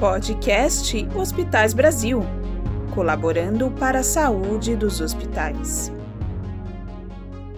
Podcast 0.00 1.06
Hospitais 1.14 1.74
Brasil 1.74 2.22
colaborando 2.94 3.70
para 3.72 3.98
a 4.00 4.02
saúde 4.02 4.74
dos 4.74 4.98
hospitais. 4.98 5.92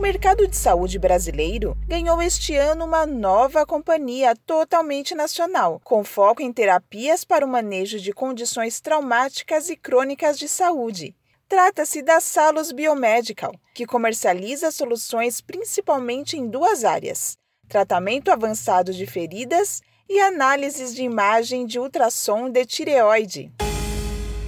O 0.00 0.02
mercado 0.02 0.48
de 0.48 0.56
saúde 0.56 0.98
brasileiro 0.98 1.76
ganhou 1.86 2.22
este 2.22 2.56
ano 2.56 2.86
uma 2.86 3.04
nova 3.04 3.66
companhia 3.66 4.34
totalmente 4.34 5.14
nacional, 5.14 5.78
com 5.84 6.02
foco 6.02 6.40
em 6.40 6.50
terapias 6.50 7.22
para 7.22 7.44
o 7.44 7.48
manejo 7.48 8.00
de 8.00 8.10
condições 8.10 8.80
traumáticas 8.80 9.68
e 9.68 9.76
crônicas 9.76 10.38
de 10.38 10.48
saúde. 10.48 11.14
Trata-se 11.46 12.00
da 12.00 12.18
Salos 12.18 12.72
Biomedical, 12.72 13.52
que 13.74 13.84
comercializa 13.84 14.70
soluções 14.70 15.42
principalmente 15.42 16.34
em 16.34 16.48
duas 16.48 16.82
áreas: 16.82 17.36
tratamento 17.68 18.30
avançado 18.30 18.94
de 18.94 19.04
feridas 19.04 19.82
e 20.08 20.18
análises 20.18 20.94
de 20.94 21.02
imagem 21.02 21.66
de 21.66 21.78
ultrassom 21.78 22.48
de 22.48 22.64
tireoide. 22.64 23.52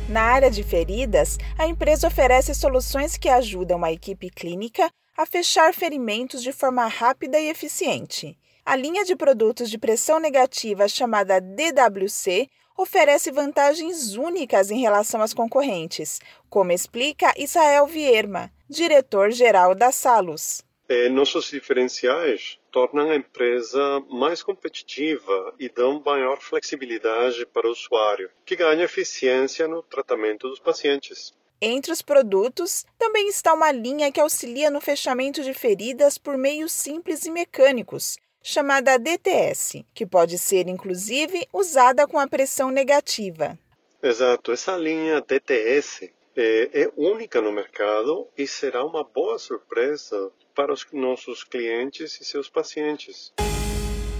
Na 0.09 0.23
área 0.23 0.51
de 0.51 0.62
feridas, 0.62 1.37
a 1.59 1.66
empresa 1.66 2.07
oferece 2.07 2.55
soluções 2.55 3.19
que 3.19 3.29
ajudam 3.29 3.84
a 3.84 3.93
equipe 3.93 4.30
clínica 4.30 4.91
a 5.16 5.27
fechar 5.27 5.75
ferimentos 5.75 6.43
de 6.43 6.52
forma 6.52 6.87
rápida 6.87 7.39
e 7.39 7.48
eficiente. 7.48 8.39
A 8.65 8.77
linha 8.77 9.05
de 9.05 9.16
produtos 9.16 9.69
de 9.69 9.79
pressão 9.79 10.21
negativa 10.21 10.87
chamada 10.88 11.41
DWC 11.41 12.49
oferece 12.77 13.30
vantagens 13.30 14.15
únicas 14.15 14.71
em 14.71 14.80
relação 14.80 15.21
às 15.21 15.35
concorrentes, 15.35 16.21
como 16.49 16.73
explica 16.73 17.35
Israel 17.37 17.87
Vierma, 17.87 18.51
diretor-geral 18.69 19.74
da 19.74 19.93
Salus. 19.93 20.63
É, 20.88 21.09
nossos 21.09 21.51
diferenciais 21.51 22.59
tornam 22.71 23.10
a 23.10 23.16
empresa 23.16 24.01
mais 24.10 24.43
competitiva 24.43 25.54
e 25.59 25.69
dão 25.69 26.02
maior 26.04 26.38
flexibilidade 26.41 27.47
para 27.47 27.69
o 27.69 27.71
usuário, 27.71 28.30
que 28.45 28.57
ganha 28.57 28.85
eficiência 28.85 29.69
no 29.69 29.82
tratamento 29.82 30.49
dos 30.49 30.59
pacientes. 30.59 31.32
Entre 31.65 31.93
os 31.93 32.02
produtos, 32.02 32.85
também 32.99 33.29
está 33.29 33.55
uma 33.55 33.71
linha 33.71 34.10
que 34.10 34.21
auxilia 34.21 34.68
no 34.68 34.80
fechamento 34.80 35.45
de 35.45 35.55
feridas 35.55 36.19
por 36.19 36.37
meios 36.37 36.73
simples 36.73 37.24
e 37.24 37.30
mecânicos, 37.30 38.19
chamada 38.43 38.99
DTS, 38.99 39.87
que 39.95 40.04
pode 40.04 40.38
ser 40.38 40.66
inclusive 40.66 41.46
usada 41.52 42.04
com 42.09 42.19
a 42.19 42.27
pressão 42.27 42.69
negativa. 42.69 43.57
Exato, 44.02 44.51
essa 44.51 44.77
linha 44.77 45.21
DTS 45.21 46.13
é, 46.35 46.82
é 46.82 46.91
única 46.96 47.41
no 47.41 47.52
mercado 47.52 48.26
e 48.37 48.45
será 48.45 48.85
uma 48.85 49.04
boa 49.04 49.38
surpresa 49.38 50.32
para 50.57 50.73
os 50.73 50.85
nossos 50.93 51.45
clientes 51.45 52.21
e 52.21 52.24
seus 52.24 52.49
pacientes. 52.49 53.32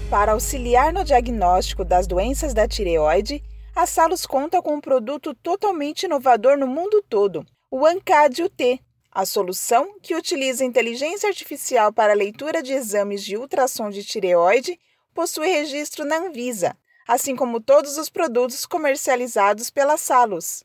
Para 0.09 0.31
auxiliar 0.31 0.93
no 0.93 1.03
diagnóstico 1.03 1.83
das 1.83 2.07
doenças 2.07 2.53
da 2.53 2.69
tireoide, 2.69 3.43
a 3.75 3.87
Salus 3.87 4.25
conta 4.25 4.61
com 4.61 4.75
um 4.75 4.81
produto 4.81 5.33
totalmente 5.33 6.03
inovador 6.03 6.57
no 6.57 6.67
mundo 6.67 7.03
todo, 7.09 7.45
o 7.71 7.85
ANCAD 7.85 8.43
UT, 8.43 8.79
a 9.11 9.25
solução 9.25 9.97
que 9.99 10.15
utiliza 10.15 10.63
inteligência 10.63 11.27
artificial 11.27 11.91
para 11.91 12.13
a 12.13 12.15
leitura 12.15 12.61
de 12.61 12.71
exames 12.71 13.23
de 13.23 13.35
ultrassom 13.35 13.89
de 13.89 14.03
tireoide 14.03 14.79
possui 15.13 15.47
registro 15.47 16.05
na 16.05 16.17
Anvisa, 16.17 16.77
assim 17.07 17.35
como 17.35 17.59
todos 17.59 17.97
os 17.97 18.09
produtos 18.09 18.65
comercializados 18.65 19.71
pela 19.71 19.97
Salus. 19.97 20.63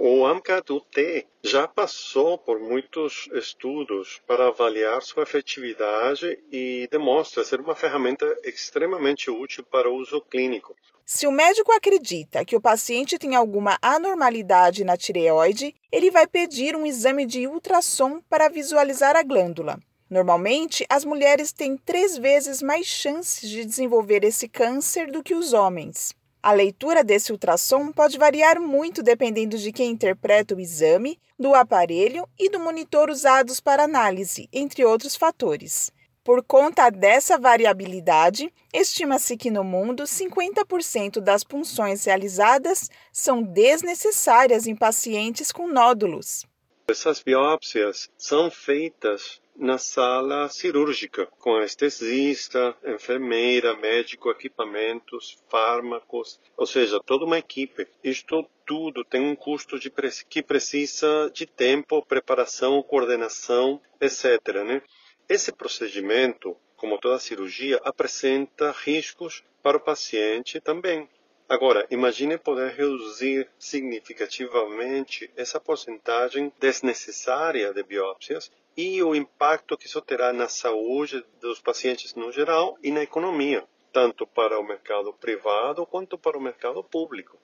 O 0.00 0.26
AMCAD-UT 0.26 1.26
já 1.42 1.66
passou 1.66 2.36
por 2.36 2.60
muitos 2.60 3.28
estudos 3.32 4.20
para 4.26 4.48
avaliar 4.48 5.00
sua 5.00 5.22
efetividade 5.22 6.38
e 6.52 6.86
demonstra 6.90 7.44
ser 7.44 7.60
uma 7.60 7.74
ferramenta 7.74 8.26
extremamente 8.44 9.30
útil 9.30 9.64
para 9.64 9.90
o 9.90 9.94
uso 9.96 10.20
clínico. 10.20 10.76
Se 11.04 11.26
o 11.26 11.32
médico 11.32 11.72
acredita 11.72 12.44
que 12.44 12.56
o 12.56 12.60
paciente 12.60 13.18
tem 13.18 13.36
alguma 13.36 13.78
anormalidade 13.80 14.84
na 14.84 14.96
tireoide, 14.96 15.74
ele 15.90 16.10
vai 16.10 16.26
pedir 16.26 16.76
um 16.76 16.84
exame 16.84 17.24
de 17.24 17.46
ultrassom 17.46 18.20
para 18.28 18.48
visualizar 18.48 19.16
a 19.16 19.22
glândula. 19.22 19.78
Normalmente, 20.10 20.84
as 20.88 21.04
mulheres 21.04 21.52
têm 21.52 21.76
três 21.76 22.18
vezes 22.18 22.60
mais 22.60 22.86
chances 22.86 23.48
de 23.48 23.64
desenvolver 23.64 24.24
esse 24.24 24.48
câncer 24.48 25.10
do 25.10 25.22
que 25.22 25.34
os 25.34 25.52
homens. 25.52 26.14
A 26.46 26.52
leitura 26.52 27.02
desse 27.02 27.32
ultrassom 27.32 27.90
pode 27.90 28.16
variar 28.18 28.60
muito 28.60 29.02
dependendo 29.02 29.58
de 29.58 29.72
quem 29.72 29.90
interpreta 29.90 30.54
o 30.54 30.60
exame, 30.60 31.18
do 31.36 31.52
aparelho 31.56 32.24
e 32.38 32.48
do 32.48 32.60
monitor 32.60 33.10
usados 33.10 33.58
para 33.58 33.82
análise, 33.82 34.48
entre 34.52 34.84
outros 34.84 35.16
fatores. 35.16 35.90
Por 36.22 36.44
conta 36.44 36.88
dessa 36.88 37.36
variabilidade, 37.36 38.54
estima-se 38.72 39.36
que 39.36 39.50
no 39.50 39.64
mundo 39.64 40.04
50% 40.04 41.18
das 41.18 41.42
punções 41.42 42.04
realizadas 42.04 42.88
são 43.12 43.42
desnecessárias 43.42 44.68
em 44.68 44.76
pacientes 44.76 45.50
com 45.50 45.66
nódulos. 45.66 46.46
Essas 46.86 47.20
biópsias 47.20 48.08
são 48.16 48.52
feitas 48.52 49.40
na 49.58 49.78
sala 49.78 50.48
cirúrgica, 50.48 51.26
com 51.38 51.56
anestesista, 51.56 52.76
enfermeira, 52.84 53.76
médico, 53.76 54.30
equipamentos, 54.30 55.38
fármacos, 55.48 56.40
ou 56.56 56.66
seja, 56.66 57.00
toda 57.04 57.24
uma 57.24 57.38
equipe. 57.38 57.86
Isto 58.02 58.46
tudo 58.66 59.04
tem 59.04 59.20
um 59.20 59.36
custo 59.36 59.78
de, 59.78 59.90
que 60.28 60.42
precisa 60.42 61.30
de 61.32 61.46
tempo, 61.46 62.04
preparação, 62.04 62.82
coordenação, 62.82 63.80
etc. 64.00 64.64
Né? 64.64 64.82
Esse 65.28 65.52
procedimento, 65.52 66.56
como 66.76 66.98
toda 66.98 67.18
cirurgia, 67.18 67.80
apresenta 67.84 68.72
riscos 68.72 69.42
para 69.62 69.76
o 69.76 69.80
paciente 69.80 70.60
também. 70.60 71.08
Agora, 71.48 71.86
imagine 71.90 72.36
poder 72.36 72.72
reduzir 72.72 73.48
significativamente 73.56 75.30
essa 75.36 75.60
porcentagem 75.60 76.52
desnecessária 76.58 77.72
de 77.72 77.84
biópsias 77.84 78.50
e 78.76 79.02
o 79.02 79.14
impacto 79.14 79.76
que 79.76 79.86
isso 79.86 80.00
terá 80.02 80.32
na 80.32 80.48
saúde 80.48 81.24
dos 81.40 81.60
pacientes 81.60 82.14
no 82.14 82.30
geral 82.30 82.76
e 82.82 82.90
na 82.90 83.02
economia, 83.02 83.64
tanto 83.92 84.26
para 84.26 84.60
o 84.60 84.66
mercado 84.66 85.12
privado 85.14 85.86
quanto 85.86 86.18
para 86.18 86.36
o 86.36 86.40
mercado 86.40 86.84
público. 86.84 87.38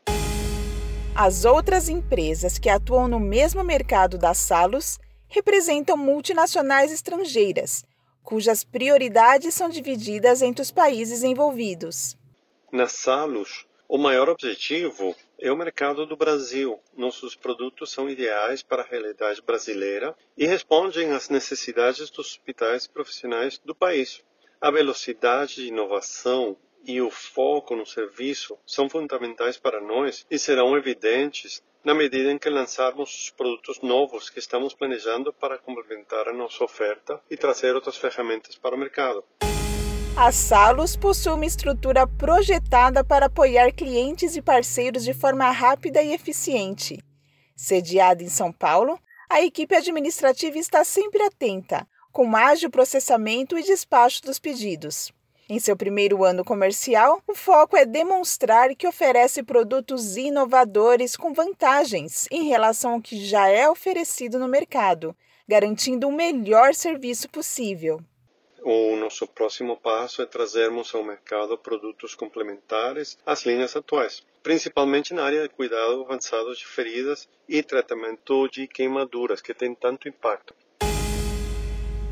As 1.14 1.44
outras 1.44 1.88
empresas 1.88 2.58
que 2.58 2.68
atuam 2.68 3.08
no 3.08 3.18
mesmo 3.18 3.64
mercado 3.64 4.18
da 4.18 4.34
Salus 4.34 4.98
representam 5.28 5.96
multinacionais 5.96 6.92
estrangeiras, 6.92 7.84
cujas 8.22 8.62
prioridades 8.64 9.54
são 9.54 9.68
divididas 9.68 10.42
entre 10.42 10.62
os 10.62 10.70
países 10.70 11.22
envolvidos. 11.22 12.16
Na 12.70 12.86
Salus, 12.86 13.66
o 13.88 13.98
maior 13.98 14.28
objetivo 14.28 15.14
é 15.42 15.50
o 15.50 15.56
mercado 15.56 16.06
do 16.06 16.16
Brasil. 16.16 16.80
Nossos 16.96 17.34
produtos 17.34 17.90
são 17.90 18.08
ideais 18.08 18.62
para 18.62 18.82
a 18.82 18.86
realidade 18.86 19.42
brasileira 19.42 20.16
e 20.38 20.46
respondem 20.46 21.10
às 21.10 21.28
necessidades 21.28 22.08
dos 22.10 22.30
hospitais 22.30 22.86
profissionais 22.86 23.58
do 23.58 23.74
país. 23.74 24.22
A 24.60 24.70
velocidade 24.70 25.56
de 25.56 25.66
inovação 25.66 26.56
e 26.86 27.00
o 27.00 27.10
foco 27.10 27.74
no 27.74 27.84
serviço 27.84 28.56
são 28.64 28.88
fundamentais 28.88 29.58
para 29.58 29.80
nós 29.80 30.24
e 30.30 30.38
serão 30.38 30.76
evidentes 30.76 31.60
na 31.84 31.92
medida 31.92 32.30
em 32.30 32.38
que 32.38 32.48
lançarmos 32.48 33.24
os 33.24 33.30
produtos 33.30 33.80
novos 33.80 34.30
que 34.30 34.38
estamos 34.38 34.72
planejando 34.72 35.32
para 35.32 35.58
complementar 35.58 36.28
a 36.28 36.32
nossa 36.32 36.62
oferta 36.62 37.20
e 37.28 37.36
trazer 37.36 37.74
outras 37.74 37.96
ferramentas 37.96 38.54
para 38.54 38.76
o 38.76 38.78
mercado. 38.78 39.24
A 40.14 40.30
Salos 40.30 40.94
possui 40.94 41.32
uma 41.32 41.46
estrutura 41.46 42.06
projetada 42.06 43.02
para 43.02 43.26
apoiar 43.26 43.72
clientes 43.72 44.36
e 44.36 44.42
parceiros 44.42 45.04
de 45.04 45.14
forma 45.14 45.50
rápida 45.50 46.02
e 46.02 46.12
eficiente. 46.12 47.02
Sediada 47.56 48.22
em 48.22 48.28
São 48.28 48.52
Paulo, 48.52 49.00
a 49.28 49.40
equipe 49.40 49.74
administrativa 49.74 50.58
está 50.58 50.84
sempre 50.84 51.22
atenta, 51.22 51.88
com 52.12 52.36
ágil 52.36 52.68
processamento 52.68 53.58
e 53.58 53.62
despacho 53.62 54.22
dos 54.22 54.38
pedidos. 54.38 55.10
Em 55.48 55.58
seu 55.58 55.76
primeiro 55.76 56.22
ano 56.24 56.44
comercial, 56.44 57.22
o 57.26 57.34
foco 57.34 57.74
é 57.74 57.86
demonstrar 57.86 58.74
que 58.76 58.86
oferece 58.86 59.42
produtos 59.42 60.18
inovadores 60.18 61.16
com 61.16 61.32
vantagens 61.32 62.28
em 62.30 62.48
relação 62.48 62.92
ao 62.92 63.00
que 63.00 63.24
já 63.24 63.48
é 63.48 63.68
oferecido 63.68 64.38
no 64.38 64.46
mercado, 64.46 65.16
garantindo 65.48 66.06
o 66.06 66.12
melhor 66.12 66.74
serviço 66.74 67.30
possível. 67.30 67.98
O 68.64 68.94
nosso 68.94 69.26
próximo 69.26 69.76
passo 69.76 70.22
é 70.22 70.26
trazermos 70.26 70.94
ao 70.94 71.02
mercado 71.02 71.58
produtos 71.58 72.14
complementares 72.14 73.18
às 73.26 73.44
linhas 73.44 73.74
atuais, 73.74 74.22
principalmente 74.40 75.12
na 75.12 75.24
área 75.24 75.42
de 75.42 75.48
cuidado 75.48 76.02
avançado 76.02 76.54
de 76.54 76.64
feridas 76.64 77.28
e 77.48 77.60
tratamento 77.60 78.48
de 78.48 78.68
queimaduras, 78.68 79.42
que 79.42 79.52
tem 79.52 79.74
tanto 79.74 80.08
impacto. 80.08 80.54